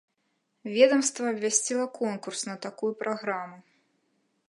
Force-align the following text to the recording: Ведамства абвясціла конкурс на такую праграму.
Ведамства 0.77 1.27
абвясціла 1.33 1.87
конкурс 1.99 2.39
на 2.51 2.55
такую 2.67 2.93
праграму. 3.03 3.57